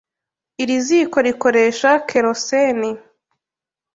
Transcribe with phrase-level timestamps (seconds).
[0.61, 2.89] Iri ziko rikoresha kerosene.